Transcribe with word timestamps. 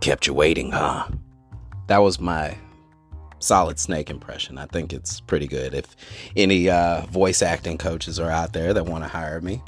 Kept 0.00 0.28
you 0.28 0.34
waiting, 0.34 0.70
huh? 0.70 1.08
That 1.88 1.98
was 1.98 2.20
my 2.20 2.56
solid 3.40 3.80
snake 3.80 4.10
impression. 4.10 4.56
I 4.56 4.66
think 4.66 4.92
it's 4.92 5.20
pretty 5.20 5.48
good. 5.48 5.74
If 5.74 5.96
any 6.36 6.70
uh, 6.70 7.02
voice 7.06 7.42
acting 7.42 7.78
coaches 7.78 8.20
are 8.20 8.30
out 8.30 8.52
there 8.52 8.72
that 8.72 8.86
want 8.86 9.02
to 9.02 9.08
hire 9.08 9.40
me, 9.40 9.60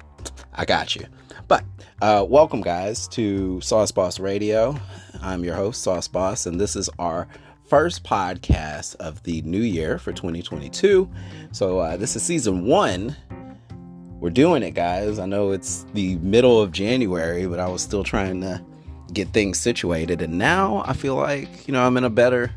I 0.54 0.64
got 0.64 0.94
you. 0.94 1.06
But 1.48 1.64
uh, 2.00 2.24
welcome, 2.28 2.60
guys, 2.60 3.08
to 3.08 3.60
Sauce 3.60 3.90
Boss 3.90 4.20
Radio. 4.20 4.76
I'm 5.20 5.42
your 5.42 5.56
host, 5.56 5.82
Sauce 5.82 6.06
Boss, 6.06 6.46
and 6.46 6.60
this 6.60 6.76
is 6.76 6.88
our 7.00 7.26
first 7.68 8.04
podcast 8.04 8.94
of 8.96 9.20
the 9.24 9.42
new 9.42 9.62
year 9.62 9.98
for 9.98 10.12
2022. 10.12 11.10
So, 11.50 11.80
uh, 11.80 11.96
this 11.96 12.14
is 12.14 12.22
season 12.22 12.66
one. 12.66 13.16
We're 14.20 14.30
doing 14.30 14.62
it, 14.62 14.74
guys. 14.74 15.18
I 15.18 15.26
know 15.26 15.50
it's 15.50 15.86
the 15.92 16.16
middle 16.16 16.60
of 16.60 16.70
January, 16.70 17.46
but 17.46 17.58
I 17.58 17.66
was 17.68 17.82
still 17.82 18.04
trying 18.04 18.40
to 18.42 18.64
get 19.10 19.28
things 19.28 19.58
situated. 19.58 20.22
And 20.22 20.38
now 20.38 20.82
I 20.86 20.92
feel 20.92 21.14
like, 21.14 21.66
you 21.66 21.72
know, 21.72 21.84
I'm 21.86 21.96
in 21.96 22.04
a 22.04 22.10
better 22.10 22.50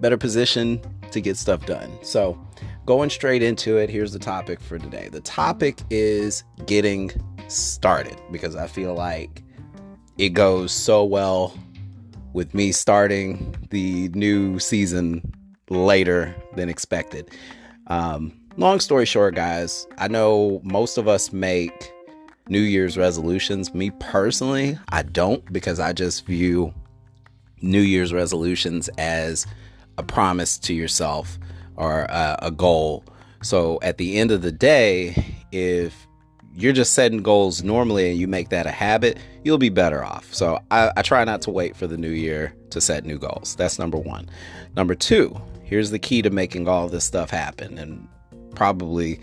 better 0.00 0.16
position 0.16 0.80
to 1.10 1.20
get 1.20 1.36
stuff 1.36 1.66
done. 1.66 1.90
So, 2.02 2.38
going 2.86 3.10
straight 3.10 3.42
into 3.42 3.76
it, 3.76 3.90
here's 3.90 4.12
the 4.12 4.18
topic 4.18 4.60
for 4.60 4.78
today. 4.78 5.08
The 5.10 5.20
topic 5.20 5.80
is 5.90 6.44
getting 6.66 7.10
started 7.48 8.16
because 8.30 8.56
I 8.56 8.66
feel 8.66 8.94
like 8.94 9.42
it 10.18 10.30
goes 10.30 10.72
so 10.72 11.04
well 11.04 11.56
with 12.32 12.54
me 12.54 12.72
starting 12.72 13.54
the 13.70 14.08
new 14.10 14.58
season 14.58 15.32
later 15.68 16.34
than 16.54 16.68
expected. 16.68 17.30
Um, 17.88 18.32
long 18.56 18.80
story 18.80 19.06
short, 19.06 19.34
guys, 19.34 19.86
I 19.98 20.08
know 20.08 20.60
most 20.62 20.96
of 20.96 21.08
us 21.08 21.32
make 21.32 21.92
New 22.50 22.60
Year's 22.60 22.98
resolutions. 22.98 23.72
Me 23.72 23.90
personally, 24.00 24.78
I 24.90 25.02
don't 25.02 25.50
because 25.52 25.78
I 25.80 25.92
just 25.92 26.26
view 26.26 26.74
New 27.62 27.80
Year's 27.80 28.12
resolutions 28.12 28.90
as 28.98 29.46
a 29.96 30.02
promise 30.02 30.58
to 30.58 30.74
yourself 30.74 31.38
or 31.76 32.02
a, 32.02 32.38
a 32.42 32.50
goal. 32.50 33.04
So 33.42 33.78
at 33.82 33.98
the 33.98 34.18
end 34.18 34.32
of 34.32 34.42
the 34.42 34.52
day, 34.52 35.24
if 35.52 36.06
you're 36.54 36.72
just 36.72 36.92
setting 36.92 37.22
goals 37.22 37.62
normally 37.62 38.10
and 38.10 38.18
you 38.18 38.26
make 38.26 38.48
that 38.48 38.66
a 38.66 38.72
habit, 38.72 39.18
you'll 39.44 39.56
be 39.56 39.68
better 39.68 40.04
off. 40.04 40.34
So 40.34 40.58
I, 40.72 40.90
I, 40.96 41.02
try 41.02 41.22
not 41.24 41.42
to 41.42 41.50
wait 41.50 41.76
for 41.76 41.86
the 41.86 41.96
new 41.96 42.10
year 42.10 42.52
to 42.70 42.80
set 42.80 43.04
new 43.04 43.18
goals. 43.18 43.54
That's 43.54 43.78
number 43.78 43.96
one. 43.96 44.28
Number 44.76 44.96
two, 44.96 45.40
here's 45.62 45.90
the 45.90 45.98
key 45.98 46.20
to 46.22 46.30
making 46.30 46.66
all 46.66 46.88
this 46.88 47.04
stuff 47.04 47.30
happen, 47.30 47.78
and 47.78 48.08
probably 48.54 49.20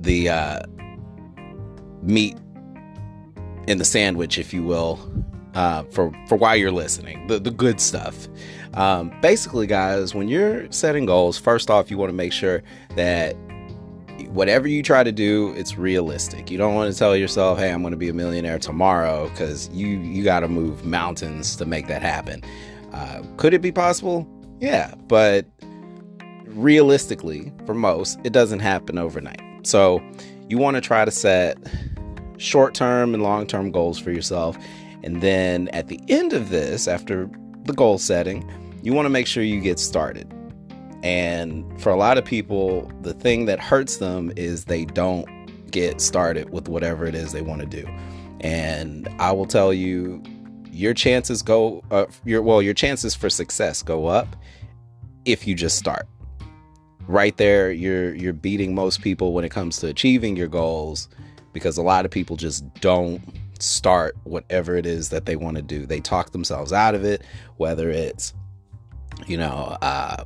the 0.00 0.28
uh, 0.28 0.60
meat 2.02 2.36
in 3.66 3.78
the 3.78 3.84
sandwich, 3.84 4.38
if 4.38 4.52
you 4.52 4.62
will, 4.62 4.98
uh, 5.54 5.82
for 5.84 6.12
for 6.28 6.36
why 6.36 6.54
you're 6.54 6.72
listening, 6.72 7.26
the 7.26 7.38
the 7.38 7.50
good 7.50 7.80
stuff. 7.80 8.28
Um, 8.74 9.12
basically, 9.20 9.66
guys, 9.66 10.14
when 10.14 10.28
you're 10.28 10.70
setting 10.70 11.06
goals, 11.06 11.38
first 11.38 11.70
off, 11.70 11.90
you 11.90 11.98
want 11.98 12.10
to 12.10 12.14
make 12.14 12.32
sure 12.32 12.62
that 12.96 13.34
whatever 14.28 14.68
you 14.68 14.82
try 14.82 15.02
to 15.02 15.12
do, 15.12 15.52
it's 15.56 15.78
realistic. 15.78 16.50
You 16.50 16.58
don't 16.58 16.74
want 16.74 16.92
to 16.92 16.98
tell 16.98 17.16
yourself, 17.16 17.58
"Hey, 17.58 17.70
I'm 17.70 17.82
going 17.82 17.92
to 17.92 17.98
be 17.98 18.08
a 18.08 18.14
millionaire 18.14 18.58
tomorrow," 18.58 19.28
because 19.30 19.68
you 19.70 19.86
you 19.86 20.24
got 20.24 20.40
to 20.40 20.48
move 20.48 20.84
mountains 20.84 21.56
to 21.56 21.66
make 21.66 21.88
that 21.88 22.02
happen. 22.02 22.42
Uh, 22.92 23.22
could 23.36 23.54
it 23.54 23.60
be 23.60 23.72
possible? 23.72 24.26
Yeah, 24.60 24.94
but 25.08 25.46
realistically, 26.46 27.52
for 27.66 27.74
most, 27.74 28.18
it 28.24 28.32
doesn't 28.32 28.60
happen 28.60 28.98
overnight. 28.98 29.40
So 29.62 30.02
you 30.48 30.58
want 30.58 30.76
to 30.76 30.80
try 30.80 31.04
to 31.04 31.10
set 31.10 31.58
short 32.38 32.74
term 32.74 33.12
and 33.12 33.22
long 33.22 33.46
term 33.46 33.70
goals 33.70 33.98
for 33.98 34.10
yourself. 34.10 34.56
And 35.04 35.20
then 35.20 35.68
at 35.68 35.88
the 35.88 36.00
end 36.08 36.32
of 36.32 36.48
this, 36.48 36.88
after 36.88 37.30
the 37.64 37.72
goal 37.72 37.98
setting, 37.98 38.50
you 38.82 38.92
want 38.92 39.06
to 39.06 39.10
make 39.10 39.26
sure 39.26 39.42
you 39.42 39.60
get 39.60 39.78
started. 39.78 40.32
And 41.02 41.80
for 41.80 41.90
a 41.90 41.96
lot 41.96 42.18
of 42.18 42.24
people, 42.24 42.90
the 43.02 43.14
thing 43.14 43.44
that 43.46 43.60
hurts 43.60 43.98
them 43.98 44.32
is 44.36 44.64
they 44.64 44.84
don't 44.84 45.28
get 45.70 46.00
started 46.00 46.50
with 46.50 46.68
whatever 46.68 47.06
it 47.06 47.14
is 47.14 47.32
they 47.32 47.42
want 47.42 47.60
to 47.60 47.66
do. 47.66 47.86
And 48.40 49.08
I 49.18 49.32
will 49.32 49.46
tell 49.46 49.72
you, 49.72 50.22
your 50.70 50.94
chances 50.94 51.42
go, 51.42 51.82
uh, 51.90 52.06
your 52.24 52.42
well, 52.42 52.62
your 52.62 52.74
chances 52.74 53.14
for 53.14 53.28
success 53.28 53.82
go 53.82 54.06
up 54.06 54.36
if 55.24 55.46
you 55.46 55.54
just 55.54 55.76
start. 55.76 56.06
Right 57.06 57.36
there, 57.36 57.72
you're 57.72 58.14
you're 58.14 58.32
beating 58.32 58.74
most 58.74 59.02
people 59.02 59.32
when 59.32 59.44
it 59.44 59.50
comes 59.50 59.78
to 59.78 59.88
achieving 59.88 60.36
your 60.36 60.48
goals 60.48 61.08
because 61.52 61.76
a 61.76 61.82
lot 61.82 62.04
of 62.04 62.10
people 62.10 62.36
just 62.36 62.64
don't 62.74 63.22
start 63.60 64.16
whatever 64.24 64.76
it 64.76 64.86
is 64.86 65.08
that 65.10 65.26
they 65.26 65.36
want 65.36 65.56
to 65.56 65.62
do. 65.62 65.86
They 65.86 66.00
talk 66.00 66.30
themselves 66.30 66.72
out 66.72 66.94
of 66.94 67.04
it, 67.04 67.22
whether 67.56 67.90
it's, 67.90 68.34
you 69.26 69.36
know, 69.36 69.76
uh, 69.82 70.24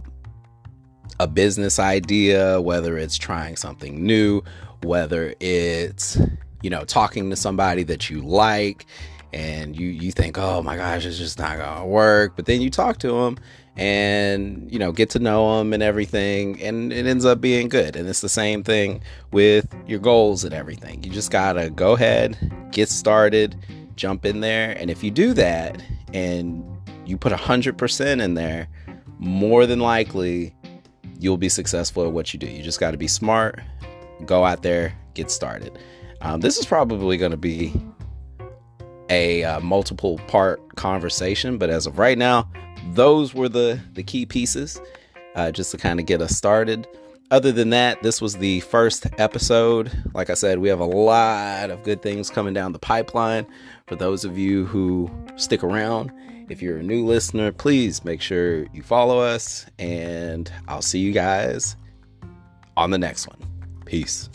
a 1.19 1.27
business 1.27 1.79
idea, 1.79 2.61
whether 2.61 2.99
it's 2.99 3.17
trying 3.17 3.57
something 3.57 4.05
new, 4.05 4.43
whether 4.83 5.35
it's, 5.41 6.19
you 6.63 6.71
know, 6.71 6.85
talking 6.85 7.31
to 7.31 7.37
somebody 7.37 7.83
that 7.85 8.11
you 8.11 8.21
like 8.23 8.87
and 9.33 9.79
you 9.79 9.89
you 9.89 10.13
think, 10.13 10.37
"Oh 10.37 10.63
my 10.63 10.77
gosh, 10.77 11.07
it's 11.07 11.19
just 11.19 11.39
not 11.39 11.57
going 11.57 11.81
to 11.81 11.87
work." 11.87 12.37
But 12.37 12.47
then 12.47 12.61
you 12.61 12.71
talk 12.71 12.99
to 12.99 13.09
them 13.09 13.39
and 13.77 14.71
you 14.71 14.79
know 14.79 14.93
get 14.93 15.09
to 15.11 15.19
know 15.19 15.59
them 15.59 15.73
and 15.73 15.83
everything 15.83 16.61
and 16.61 16.93
it 16.93 17.07
ends 17.07 17.25
up 17.25 17.41
being 17.41 17.69
good. 17.69 17.97
And 17.97 18.09
it's 18.09 18.21
the 18.21 18.29
same 18.29 18.63
thing 18.63 19.03
with 19.33 19.67
your 19.87 19.99
goals 19.99 20.45
and 20.45 20.55
everything. 20.55 21.03
You 21.03 21.11
just 21.11 21.31
gotta 21.31 21.71
go 21.71 21.93
ahead 21.93 22.37
get 22.71 22.89
started 22.89 23.57
jump 23.97 24.25
in 24.25 24.41
there. 24.41 24.77
And 24.79 24.91
if 24.91 25.05
you 25.05 25.11
do 25.11 25.35
that 25.35 25.83
and 26.13 26.65
you 27.07 27.17
put 27.17 27.33
100% 27.33 28.23
in 28.23 28.35
there 28.35 28.69
more 29.19 29.67
than 29.67 29.81
likely 29.81 30.55
you'll 31.19 31.37
be 31.37 31.49
successful 31.49 32.05
at 32.05 32.13
what 32.13 32.33
you 32.33 32.39
do. 32.39 32.47
You 32.49 32.63
just 32.63 32.81
got 32.81 32.91
to 32.93 32.97
be 32.97 33.07
smart 33.07 33.61
go 34.27 34.45
out 34.45 34.63
there 34.63 34.95
get 35.15 35.31
started. 35.31 35.79
Um, 36.21 36.41
this 36.41 36.57
is 36.57 36.65
probably 36.65 37.17
going 37.17 37.33
to 37.33 37.37
be 37.37 37.75
a 39.13 39.45
uh, 39.45 39.61
multiple 39.61 40.19
part 40.27 40.75
conversation 40.77 41.59
but 41.59 41.69
as 41.69 41.87
of 41.87 41.99
right 41.99 42.17
now 42.17 42.49
those 42.95 43.35
were 43.35 43.49
the 43.49 43.79
the 43.93 44.03
key 44.03 44.25
pieces 44.27 44.81
uh, 45.35 45.51
just 45.51 45.71
to 45.71 45.79
kind 45.79 46.01
of 46.01 46.07
get 46.07 46.21
us 46.21 46.37
started. 46.37 46.87
Other 47.31 47.53
than 47.53 47.71
that 47.71 48.03
this 48.03 48.21
was 48.21 48.37
the 48.37 48.61
first 48.61 49.07
episode. 49.19 49.91
Like 50.15 50.31
i 50.31 50.35
said 50.35 50.59
we 50.59 50.69
have 50.69 50.81
a 50.81 50.85
lot 50.85 51.71
of 51.71 51.83
good 51.83 52.03
things 52.03 52.31
coming 52.31 52.55
down 52.55 52.73
the 52.73 52.79
pipeline. 52.79 53.47
For 53.87 53.97
those 53.97 54.25
of 54.25 54.37
you 54.39 54.67
who 54.67 55.11
stick 55.37 55.63
around 55.63 56.13
if 56.49 56.61
you're 56.61 56.79
a 56.79 56.83
new 56.83 57.07
listener 57.07 57.53
please 57.53 58.05
make 58.05 58.21
sure 58.21 58.67
you 58.75 58.83
follow 58.83 59.21
us 59.21 59.65
and 59.79 60.53
i'll 60.69 60.83
see 60.83 60.99
you 60.99 61.13
guys 61.13 61.77
on 62.77 62.91
the 62.91 62.99
next 62.99 63.29
one. 63.29 63.39
Peace 63.87 64.29